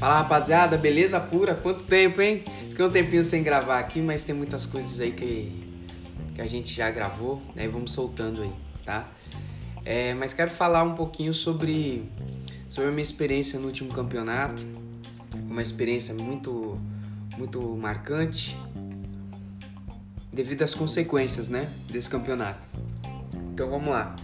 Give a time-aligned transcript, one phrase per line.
[0.00, 1.54] Fala rapaziada, beleza pura?
[1.54, 2.42] Quanto tempo, hein?
[2.70, 5.52] Fiquei um tempinho sem gravar aqui, mas tem muitas coisas aí que,
[6.34, 7.68] que a gente já gravou, né?
[7.68, 8.50] Vamos soltando aí,
[8.82, 9.06] tá?
[9.84, 12.10] É, mas quero falar um pouquinho sobre,
[12.66, 14.62] sobre a minha experiência no último campeonato.
[15.46, 16.80] Uma experiência muito,
[17.36, 18.56] muito marcante
[20.32, 21.70] devido às consequências, né?
[21.90, 22.62] Desse campeonato.
[23.52, 24.16] Então vamos lá.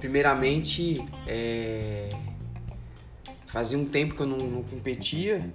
[0.00, 2.08] Primeiramente, é
[3.50, 5.52] Fazia um tempo que eu não, não competia,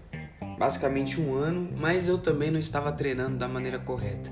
[0.60, 4.30] basicamente um ano, mas eu também não estava treinando da maneira correta.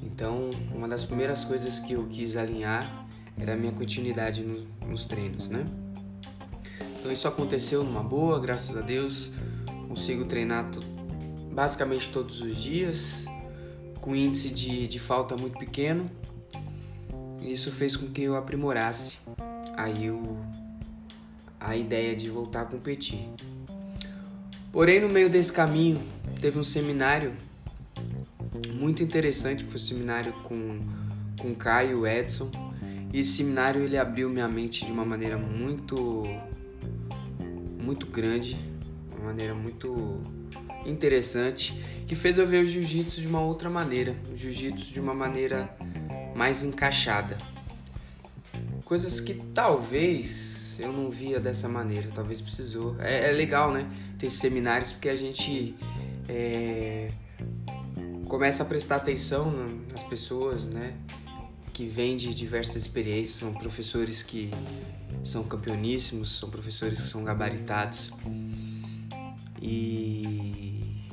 [0.00, 3.04] Então, uma das primeiras coisas que eu quis alinhar
[3.36, 5.64] era a minha continuidade no, nos treinos, né?
[7.00, 9.32] Então, isso aconteceu numa boa, graças a Deus.
[9.88, 10.70] Consigo treinar
[11.50, 13.24] basicamente todos os dias,
[14.00, 16.08] com índice de, de falta muito pequeno.
[17.40, 19.18] Isso fez com que eu aprimorasse
[19.76, 20.36] aí o,
[21.60, 23.28] a ideia de voltar a competir.
[24.72, 26.00] Porém, no meio desse caminho,
[26.40, 27.32] teve um seminário
[28.74, 30.80] muito interessante, que foi um seminário com,
[31.40, 32.50] com Caio Edson.
[33.12, 36.24] E esse seminário ele abriu minha mente de uma maneira muito
[37.82, 38.58] muito grande,
[39.16, 40.20] uma maneira muito
[40.84, 41.72] interessante,
[42.06, 45.74] que fez eu ver o jiu-jitsu de uma outra maneira, o jiu-jitsu de uma maneira
[46.36, 47.38] mais encaixada.
[48.84, 52.96] Coisas que talvez eu não via dessa maneira, talvez precisou.
[53.00, 53.90] É, é legal, né?
[54.18, 55.76] Ter seminários porque a gente
[56.28, 57.10] é,
[58.26, 59.52] começa a prestar atenção
[59.90, 60.94] nas pessoas, né?
[61.72, 64.50] Que vêm de diversas experiências, são professores que
[65.24, 68.10] são campeoníssimos, são professores que são gabaritados.
[69.60, 71.04] E,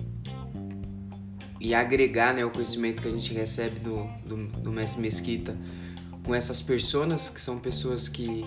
[1.60, 5.58] e agregar né, o conhecimento que a gente recebe do, do, do Mestre Mesquita
[6.24, 8.46] com essas pessoas que são pessoas que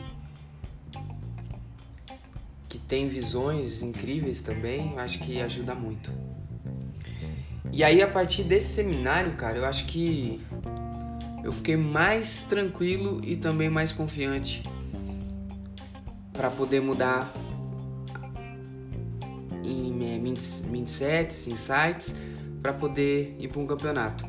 [2.88, 6.10] tem visões incríveis também, eu acho que ajuda muito.
[7.70, 10.40] E aí a partir desse seminário, cara, eu acho que
[11.44, 14.62] eu fiquei mais tranquilo e também mais confiante
[16.32, 17.30] para poder mudar
[19.62, 22.16] em mindsets, insights,
[22.62, 24.26] para poder ir para um campeonato.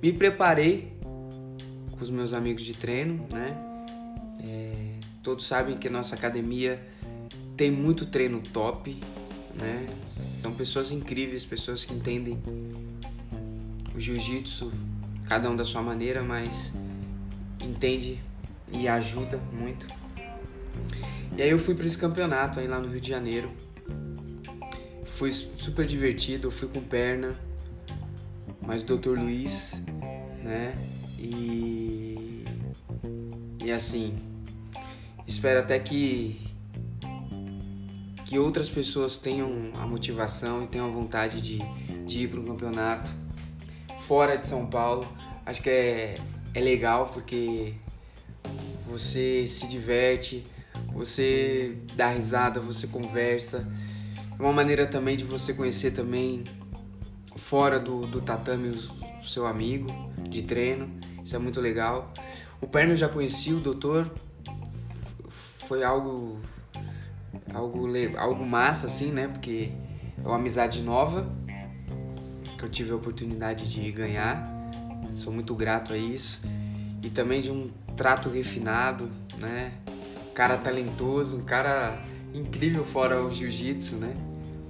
[0.00, 3.56] Me preparei com os meus amigos de treino, né?
[4.44, 6.80] É, todos sabem que a nossa academia
[7.56, 8.98] tem muito treino top,
[9.54, 9.88] né?
[10.06, 12.38] São pessoas incríveis, pessoas que entendem
[13.94, 14.70] o jiu-jitsu,
[15.26, 16.74] cada um da sua maneira, mas
[17.62, 18.18] entende
[18.72, 19.86] e ajuda muito.
[21.36, 23.50] E aí eu fui para esse campeonato aí lá no Rio de Janeiro.
[25.04, 27.34] Foi super divertido, eu fui com perna,
[28.60, 29.18] mas o Dr.
[29.18, 29.80] Luiz,
[30.44, 30.76] né?
[31.18, 32.44] E
[33.64, 34.14] e assim,
[35.26, 36.38] espero até que
[38.26, 41.58] que outras pessoas tenham a motivação e tenham a vontade de,
[42.04, 43.08] de ir para um campeonato
[44.00, 45.06] fora de São Paulo.
[45.46, 46.16] Acho que é,
[46.52, 47.74] é legal porque
[48.84, 50.44] você se diverte,
[50.92, 53.72] você dá risada, você conversa.
[54.36, 56.42] É uma maneira também de você conhecer também
[57.36, 59.86] fora do, do tatame o, o seu amigo
[60.28, 60.90] de treino.
[61.24, 62.12] Isso é muito legal.
[62.60, 64.10] O Perno já conheci, o doutor
[65.68, 66.40] foi algo
[67.52, 69.28] algo, algo massa, assim, né?
[69.28, 69.70] Porque
[70.22, 71.30] é uma amizade nova
[72.56, 74.52] que eu tive a oportunidade de ganhar.
[75.12, 76.42] Sou muito grato a isso.
[77.02, 79.72] E também de um trato refinado, né?
[80.34, 82.02] Cara talentoso, um cara
[82.34, 84.14] incrível fora o jiu-jitsu, né?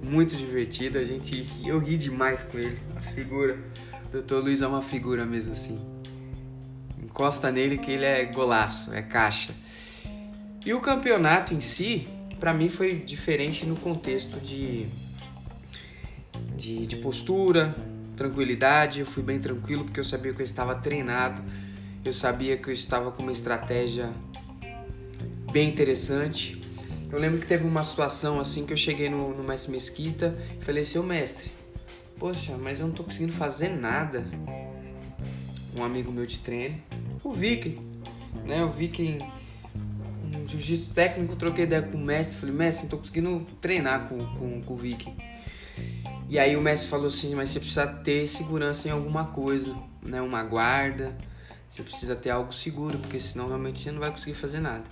[0.03, 3.57] Muito divertido, a gente eu ri demais com ele, a figura.
[4.13, 4.35] O Dr.
[4.35, 5.79] Luiz é uma figura mesmo assim.
[7.03, 9.53] Encosta nele que ele é golaço, é caixa.
[10.65, 12.07] E o campeonato em si,
[12.39, 14.87] para mim foi diferente no contexto de,
[16.55, 17.75] de, de, postura,
[18.15, 18.99] tranquilidade.
[18.99, 21.43] Eu fui bem tranquilo porque eu sabia que eu estava treinado,
[22.03, 24.09] eu sabia que eu estava com uma estratégia
[25.51, 26.61] bem interessante.
[27.11, 30.63] Eu lembro que teve uma situação assim que eu cheguei no, no mestre Mesquita e
[30.63, 31.51] falei assim: Ô mestre,
[32.19, 34.25] poxa, mas eu não tô conseguindo fazer nada.
[35.75, 36.81] Um amigo meu de treino,
[37.23, 37.77] o Viking,
[38.45, 38.63] né?
[38.63, 39.19] O Viking
[40.47, 44.61] jiu-jitsu técnico, troquei ideia com o mestre, falei, mestre, não tô conseguindo treinar com, com,
[44.61, 45.15] com o Viking.
[46.29, 50.21] E aí o mestre falou assim, mas você precisa ter segurança em alguma coisa, né?
[50.21, 51.15] Uma guarda,
[51.69, 54.83] você precisa ter algo seguro, porque senão realmente você não vai conseguir fazer nada.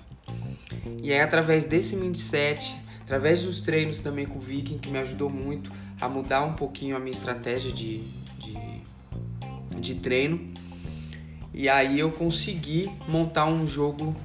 [1.02, 5.30] E aí através desse mindset, através dos treinos também com o Viking, que me ajudou
[5.30, 8.00] muito a mudar um pouquinho a minha estratégia de,
[8.40, 8.58] de,
[9.80, 10.54] de treino.
[11.54, 14.16] E aí eu consegui montar um jogo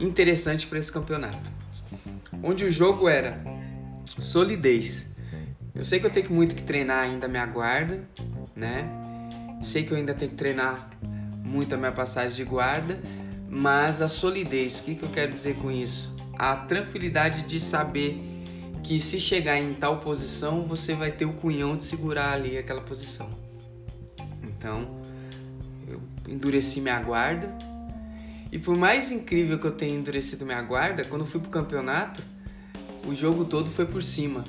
[0.00, 1.52] interessante para esse campeonato.
[2.42, 3.42] Onde o jogo era
[4.18, 5.10] solidez.
[5.74, 8.02] Eu sei que eu tenho muito que treinar ainda minha guarda,
[8.56, 8.88] né?
[9.62, 10.90] Sei que eu ainda tenho que treinar
[11.44, 12.98] muito a minha passagem de guarda,
[13.48, 16.14] mas a solidez, o que, que eu quero dizer com isso?
[16.38, 18.18] A tranquilidade de saber
[18.82, 22.80] que se chegar em tal posição, você vai ter o cunhão de segurar ali aquela
[22.80, 23.28] posição.
[24.42, 25.00] Então,
[25.86, 27.56] eu endureci minha guarda.
[28.52, 32.22] E por mais incrível que eu tenha endurecido minha guarda, quando fui pro campeonato,
[33.06, 34.44] o jogo todo foi por cima,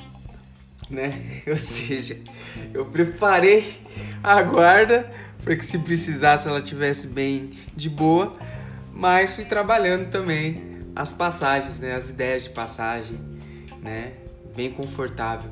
[0.90, 1.42] né?
[1.48, 2.20] Ou seja,
[2.74, 3.80] eu preparei
[4.24, 5.10] a guarda
[5.44, 8.36] para que se precisasse ela tivesse bem de boa,
[8.94, 11.94] mas fui trabalhando também as passagens, né?
[11.94, 13.20] As ideias de passagem,
[13.82, 14.14] né?
[14.56, 15.52] Bem confortável.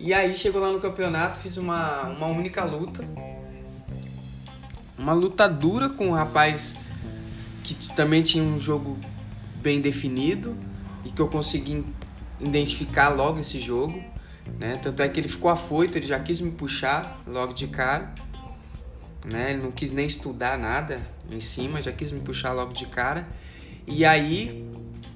[0.00, 3.04] E aí chegou lá no campeonato, fiz uma, uma única luta.
[4.98, 6.76] Uma luta dura com um rapaz
[7.74, 8.98] que também tinha um jogo
[9.56, 10.56] bem definido
[11.04, 11.84] e que eu consegui
[12.40, 14.02] identificar logo esse jogo,
[14.58, 14.76] né?
[14.76, 18.12] Tanto é que ele ficou afoito, ele já quis me puxar logo de cara,
[19.24, 19.52] né?
[19.52, 23.26] Ele não quis nem estudar nada em cima, já quis me puxar logo de cara.
[23.86, 24.68] E aí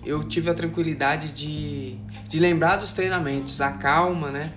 [0.05, 1.99] eu tive a tranquilidade de,
[2.29, 4.53] de lembrar dos treinamentos, a calma, né?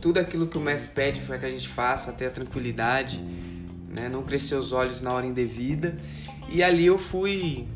[0.00, 3.20] Tudo aquilo que o mestre pede para que a gente faça, ter a tranquilidade,
[3.88, 4.08] né?
[4.08, 5.96] Não crescer os olhos na hora indevida.
[6.48, 7.66] E ali eu fui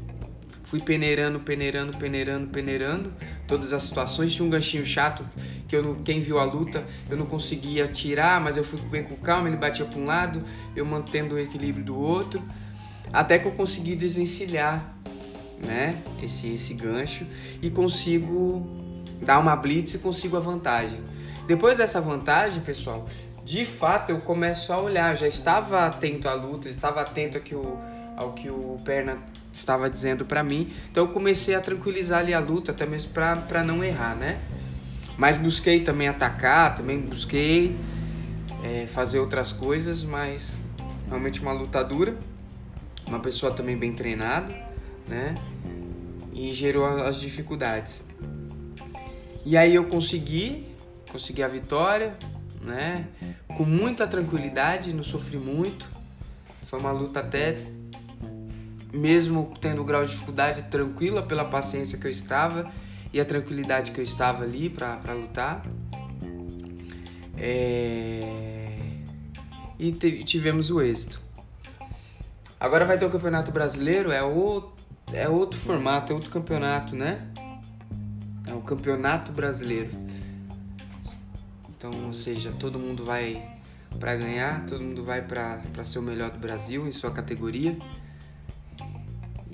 [0.67, 3.13] fui peneirando, peneirando, peneirando, peneirando
[3.47, 4.35] todas as situações.
[4.35, 5.25] Tinha um ganchinho chato
[5.69, 9.05] que eu não, quem viu a luta eu não conseguia tirar, mas eu fui bem
[9.05, 9.49] com calma.
[9.49, 10.43] Ele batia para um lado,
[10.75, 12.43] eu mantendo o equilíbrio do outro,
[13.13, 14.93] até que eu consegui desvencilhar,
[15.61, 16.03] né?
[16.21, 17.25] Esse esse gancho
[17.63, 18.67] e consigo
[19.23, 21.01] dar uma blitz e consigo a vantagem.
[21.47, 23.07] Depois dessa vantagem, pessoal,
[23.45, 25.17] de fato eu começo a olhar.
[25.17, 27.79] Já estava atento à luta, estava atento ao que o,
[28.17, 29.19] ao que o Perna
[29.53, 30.73] estava dizendo para mim.
[30.91, 34.41] Então eu comecei a tranquilizar ali a luta, até mesmo para não errar, né?
[35.17, 37.77] Mas busquei também atacar, também busquei
[38.63, 40.59] é, fazer outras coisas, mas
[41.09, 42.17] realmente uma luta dura.
[43.07, 44.53] Uma pessoa também bem treinada,
[45.07, 45.37] né?
[46.33, 48.03] E gerou as dificuldades.
[49.45, 50.67] E aí eu consegui,
[51.11, 52.17] consegui a vitória,
[52.63, 53.07] né?
[53.57, 55.87] Com muita tranquilidade, não sofri muito.
[56.67, 57.63] Foi uma luta até
[58.93, 62.71] mesmo tendo o grau de dificuldade, tranquila pela paciência que eu estava
[63.13, 65.65] e a tranquilidade que eu estava ali para lutar.
[67.37, 68.23] É...
[69.79, 71.21] E tivemos o êxito.
[72.59, 74.73] Agora vai ter o Campeonato Brasileiro, é, o...
[75.13, 77.29] é outro formato, é outro campeonato, né?
[78.47, 79.91] É o Campeonato Brasileiro.
[81.69, 83.47] Então, ou seja, todo mundo vai
[84.01, 87.77] para ganhar, todo mundo vai para ser o melhor do Brasil em sua categoria.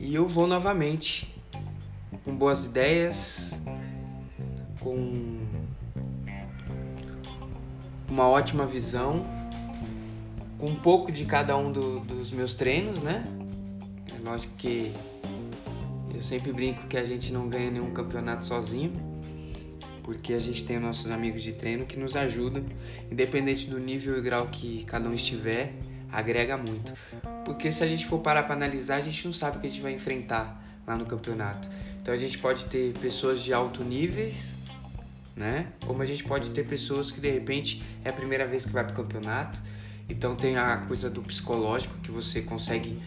[0.02, 1.32] E eu vou novamente
[2.25, 3.62] com boas ideias,
[4.81, 5.38] com
[8.10, 9.25] uma ótima visão,
[10.58, 13.25] com um pouco de cada um do, dos meus treinos, né?
[14.12, 14.93] É lógico que
[16.12, 18.93] eu sempre brinco que a gente não ganha nenhum campeonato sozinho,
[20.02, 22.64] porque a gente tem nossos amigos de treino que nos ajudam,
[23.08, 25.72] independente do nível e grau que cada um estiver
[26.10, 26.93] agrega muito.
[27.44, 29.71] Porque se a gente for parar para analisar, a gente não sabe o que a
[29.71, 31.69] gente vai enfrentar lá no campeonato.
[32.01, 34.55] Então a gente pode ter pessoas de alto níveis,
[35.37, 35.67] né?
[35.87, 38.84] Como a gente pode ter pessoas que de repente é a primeira vez que vai
[38.84, 39.63] para o campeonato.
[40.08, 43.01] Então tem a coisa do psicológico que você consegue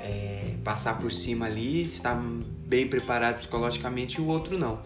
[0.00, 2.14] é, passar por cima ali, estar
[2.66, 4.82] bem preparado psicologicamente e o outro não.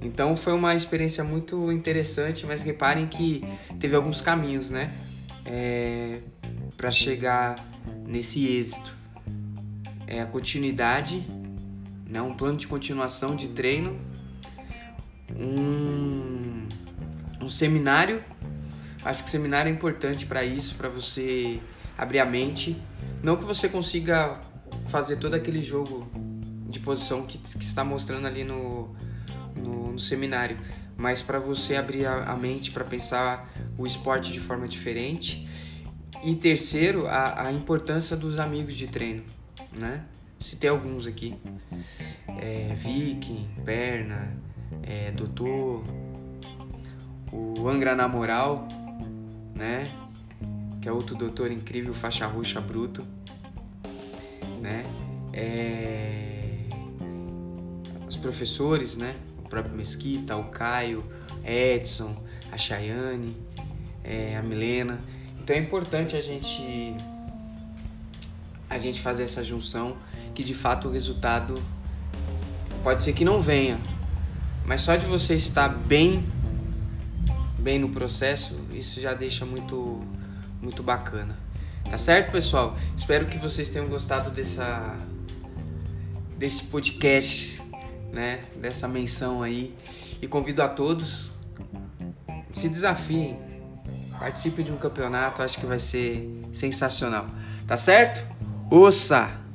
[0.00, 3.44] Então foi uma experiência muito interessante, mas reparem que
[3.80, 4.92] teve alguns caminhos, né?
[5.46, 6.18] é,
[6.76, 7.56] para chegar
[8.06, 8.94] nesse êxito.
[10.06, 11.26] É a continuidade,
[12.06, 12.22] né?
[12.22, 13.98] um plano de continuação de treino,
[15.34, 16.66] um,
[17.40, 18.22] um seminário.
[19.04, 21.60] Acho que o seminário é importante para isso, para você
[21.96, 22.76] abrir a mente.
[23.22, 24.40] Não que você consiga
[24.86, 26.08] fazer todo aquele jogo
[26.68, 28.94] de posição que, que está mostrando ali no,
[29.56, 30.58] no, no seminário,
[30.96, 35.48] mas para você abrir a, a mente para pensar o esporte de forma diferente.
[36.26, 39.22] E terceiro, a, a importância dos amigos de treino,
[39.72, 40.04] né?
[40.40, 41.36] Citei alguns aqui.
[42.40, 44.36] É, Viking, Perna,
[44.82, 45.84] é, Doutor,
[47.30, 48.66] o Angra Namoral,
[49.54, 49.88] né?
[50.82, 53.06] Que é outro doutor incrível, faixa roxa bruto,
[54.60, 54.84] né?
[55.32, 56.64] É,
[58.08, 59.14] os professores, né?
[59.38, 61.04] O próprio Mesquita, o Caio,
[61.44, 63.36] Edson, a Chayane,
[64.02, 64.98] é, a Milena.
[65.46, 66.96] Então é importante a gente
[68.68, 69.96] a gente fazer essa junção
[70.34, 71.62] que de fato o resultado
[72.82, 73.78] pode ser que não venha,
[74.64, 76.26] Mas só de você estar bem,
[77.60, 80.04] bem no processo, isso já deixa muito,
[80.60, 81.38] muito bacana.
[81.88, 82.76] Tá certo, pessoal?
[82.96, 84.96] Espero que vocês tenham gostado dessa,
[86.36, 87.62] desse podcast,
[88.12, 88.40] né?
[88.56, 89.72] Dessa menção aí.
[90.20, 91.30] E convido a todos,
[92.50, 93.45] se desafiem,
[94.18, 97.26] participe de um campeonato, acho que vai ser sensacional.
[97.66, 98.24] Tá certo?
[98.70, 99.45] Ouça!